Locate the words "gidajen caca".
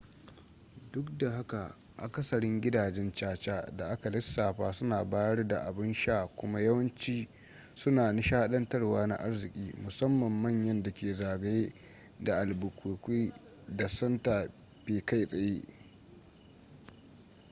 2.61-3.71